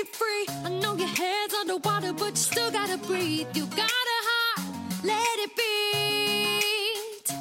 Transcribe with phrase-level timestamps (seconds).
[0.00, 0.46] break it free.
[0.64, 3.46] I know your head's underwater, but you still gotta breathe.
[3.54, 4.60] You got a heart,
[5.04, 7.34] let it beat.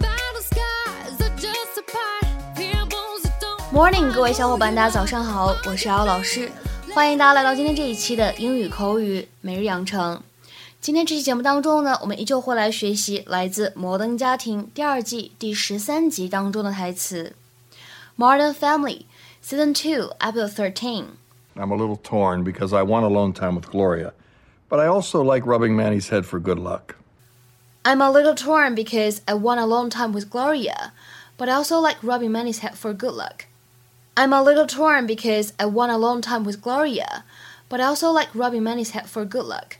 [0.00, 2.26] Battle skies are just a part.
[2.56, 3.72] Fear wounds that don't.
[3.72, 6.50] Morning，各位小伙伴，大家早上好，我是姚老师，
[6.94, 10.22] 欢迎大家来到今天这一期的英语口语每日养成。
[10.80, 17.34] 今天这期节目当中呢，我们依旧会来学习来自《摩登家庭》第二季第十三集当中的台词，
[18.22, 18.98] 《Modern Family》
[19.43, 21.17] Season Two Episode Thirteen。
[21.55, 24.13] I'm a little torn because I want alone time with Gloria,
[24.69, 26.95] but I also like rubbing Manny's head for good luck.
[27.83, 30.91] I'm a little torn because I want a long time with Gloria,
[31.37, 33.45] but I also like rubbing Manny's head for good luck.
[34.15, 37.23] I'm a little torn because I want a long time with Gloria,
[37.69, 39.77] but I also like rubbing Manny's head for good luck.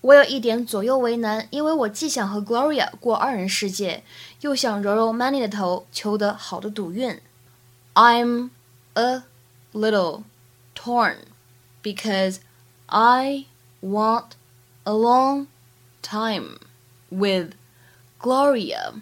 [0.00, 4.02] 我有一点左右为难，因为我既想和 Gloria 过二人世界，
[4.40, 7.20] 又想揉揉 Manny 的头，求得好的赌运。
[7.94, 8.50] I'm
[8.96, 9.22] a
[9.72, 10.24] little
[10.74, 11.16] torn
[11.82, 12.40] because
[12.86, 13.46] I
[13.80, 14.36] want
[14.84, 15.46] a long
[16.02, 16.58] time
[17.10, 17.54] with
[18.20, 18.94] Gloria,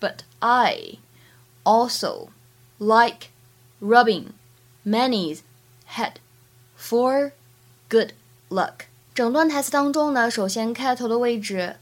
[0.00, 0.98] but I
[1.64, 2.30] also
[2.78, 3.30] like
[3.80, 4.34] rubbing
[4.84, 5.42] Manny's
[5.86, 6.14] head
[6.76, 7.32] for
[7.88, 8.12] good
[8.50, 8.86] luck.
[9.14, 11.76] 整段台词当中呢，首先开头的位置，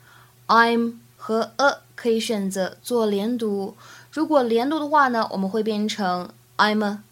[0.47, 3.77] I'm 和 a 可以选择做连读。
[4.13, 7.03] 如果连读的话呢，我们会变成 I'm a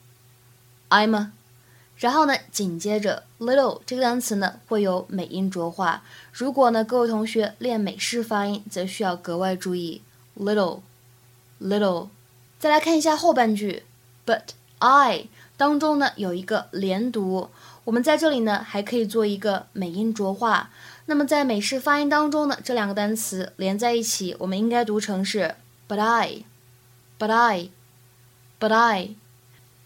[0.89, 1.30] I'm。
[1.97, 6.03] 然后呢，紧接着 little 这个单词呢会有美音浊化。
[6.33, 10.02] 如果呢各位同学练美式发音，则需要格外注意
[10.38, 10.81] little
[11.61, 12.09] little。
[12.59, 13.83] 再来看一下后半句
[14.25, 14.42] ，but
[14.80, 17.49] I 当中呢有一个连读，
[17.86, 20.72] 我们在这里呢还可以做一个美音浊化。
[21.05, 25.55] 那么在美式发音当中呢，这两个单词连在一起，我们应该读成是
[25.88, 26.44] but I
[27.17, 27.70] but I
[28.59, 29.16] but I。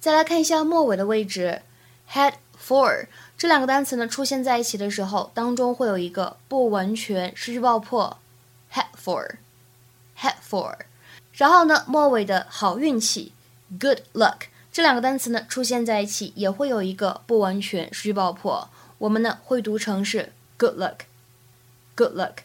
[0.00, 1.62] 再来看一下末尾的位置，
[2.10, 8.18] head for 这两个单词呢出现在一起的时候，当中会有一个不完全失去爆破，
[8.72, 9.36] head for
[10.18, 10.74] head for。
[11.32, 13.32] 然后呢，末尾的好运气，
[13.80, 22.38] good luck 这两个单词呢出现在一起，也会有一个不完全失去爆破，我们呢会读成是 good luck，good luck。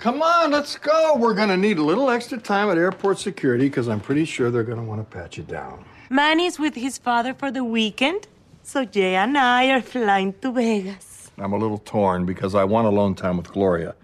[0.00, 1.16] Come on, let's go.
[1.16, 4.50] We're going to need a little extra time at airport security because I'm pretty sure
[4.50, 5.84] they're going to want to pat you down.
[6.10, 8.26] Manny's with his father for the weekend,
[8.62, 11.30] so Jay and I are flying to Vegas.
[11.38, 13.94] I'm a little torn because I want alone time with Gloria,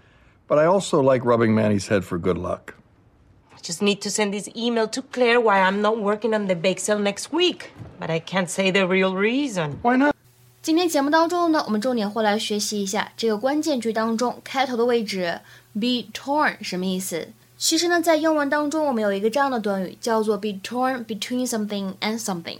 [0.47, 2.75] but I also like rubbing Manny's head for good luck.
[3.53, 6.55] I just need to send this email to Claire why I'm not working on the
[6.55, 9.79] bake sale next week, but I can't say the real reason.
[9.81, 10.15] Why not?
[10.63, 15.39] 今天节目当中呢，我们重点会来学习一下这个关键句当中开头的位置
[15.73, 17.29] be torn 什么意思。
[17.58, 22.58] 其实呢，在英文当中，我们有一个这样的短语叫做 be torn between something and something，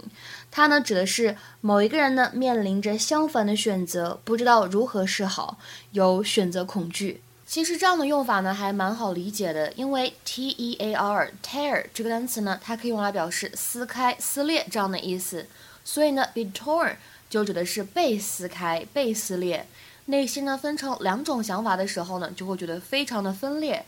[0.49, 5.59] 它呢指的是某一个人呢面临着相反的选择，不知道如何是好，
[5.91, 7.21] 有选择恐惧。
[7.45, 15.45] 其实这样的用法呢还蛮好理解的，因为 t e a r tear 这个单词呢，它可以用来表示撕开、撕裂这样的意思，
[15.85, 16.95] 所以呢 be torn
[17.29, 19.67] 就指的是被撕开、被撕裂。
[20.05, 23.85] 内心呢分成两种想法的时候呢，就会觉得非常的分裂。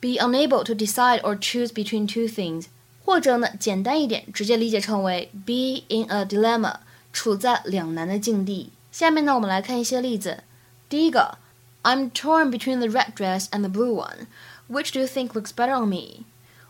[0.00, 2.66] Be unable to decide or choose between two things，
[3.04, 6.76] 或者呢简单一点，直接理解成为 be in a dilemma，
[7.12, 8.72] 处在两难的境地。
[8.92, 10.44] 下面呢我们来看一些例子。
[10.88, 11.38] 第一个，
[11.82, 14.26] I'm torn between the red dress and the blue one.
[14.68, 16.24] Which do you think looks better on me？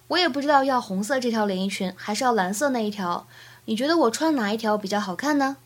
[0.09, 3.26] 我也不知道要红色这条连衣裙还是要蓝色那一条。
[3.64, 5.56] 你觉得我穿哪一条比较好看呢？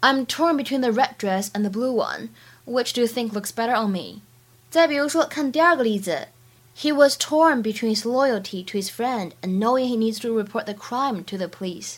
[0.00, 2.28] I'm torn between the red dress and the blue one.
[2.64, 4.20] Which do you think looks better on me？
[4.70, 6.28] 再比如说，看第二个例子
[6.76, 10.64] ，He was torn between his loyalty to his friend and knowing he needs to report
[10.64, 11.96] the crime to the police。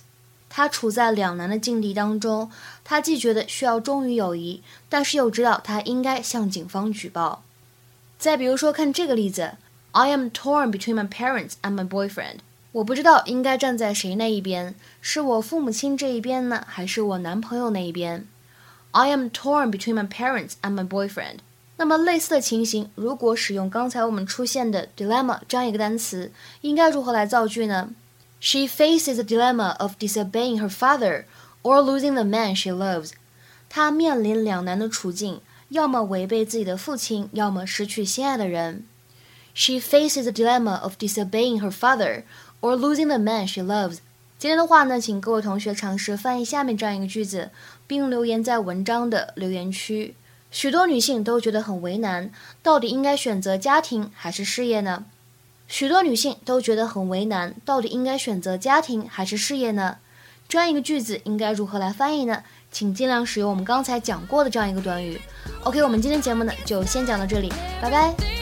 [0.49, 2.51] 他处在两难的境地当中，
[2.85, 7.43] 他既觉得需要忠于友谊，但是又知道他应该向警方举报。
[8.19, 9.55] 再比如说，看这个例子，
[9.91, 12.39] I am torn between my parents and my boyfriend。
[12.73, 18.27] 我不知道应该站在谁那一边，是我父母亲这一边呢，还是我男朋友那一边？
[18.93, 21.39] I am torn between my parents and my boyfriend。
[21.80, 26.30] 那么类似的情形，如果使用刚才我们出现的 dilemma 这样一个单词，
[26.60, 27.92] 应该如何来造句呢
[28.42, 31.24] ？She faces the dilemma of disobeying her father
[31.64, 33.12] or losing the man she loves。
[33.70, 35.40] 她面临两难的处境，
[35.70, 38.84] 要么违背自己的父亲，要么失去心爱的人。
[39.54, 42.24] She faces the dilemma of disobeying her father
[42.60, 44.00] or losing the man she loves。
[44.38, 47.52] 今天的话呢，请各位同学尝试翻译下面这样一个句子，
[47.88, 50.16] 并留言在文章的留言区。
[50.52, 52.32] 许多女性都觉得很为难，
[52.64, 55.06] 到底应该选择家庭还是事业呢？
[55.68, 59.98] 许多女性都觉得很为难，到底应该选择家庭还是事业呢？
[60.48, 62.44] 这样一个句子应该如何来翻译呢？
[62.72, 65.22] 请尽量使用我们刚才讲过的这样一个短语。
[65.64, 67.50] OK，我们今天节目呢就先讲到这里，
[67.82, 68.39] 拜拜。